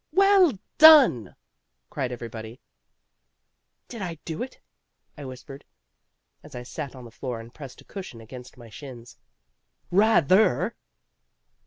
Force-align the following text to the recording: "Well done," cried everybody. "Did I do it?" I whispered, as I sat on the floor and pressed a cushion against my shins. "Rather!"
"Well 0.11 0.53
done," 0.79 1.35
cried 1.91 2.11
everybody. 2.11 2.59
"Did 3.87 4.01
I 4.01 4.15
do 4.25 4.41
it?" 4.41 4.59
I 5.15 5.25
whispered, 5.25 5.63
as 6.41 6.55
I 6.55 6.63
sat 6.63 6.95
on 6.95 7.05
the 7.05 7.11
floor 7.11 7.39
and 7.39 7.53
pressed 7.53 7.81
a 7.81 7.85
cushion 7.85 8.19
against 8.19 8.57
my 8.57 8.69
shins. 8.69 9.19
"Rather!" 9.91 10.75